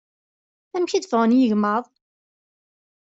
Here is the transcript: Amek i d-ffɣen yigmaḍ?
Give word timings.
Amek 0.75 0.91
i 0.93 0.99
d-ffɣen 0.99 1.35
yigmaḍ? 1.39 1.85